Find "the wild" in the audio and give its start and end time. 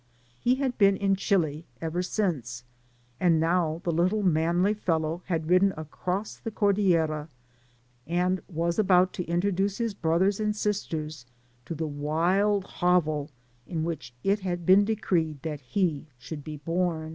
11.75-12.63